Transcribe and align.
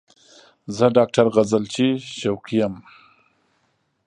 زه 0.75 0.85
ډاکټر 0.97 1.25
غزلچی 1.35 1.89
شوقی 2.19 2.55
یم 2.61 2.75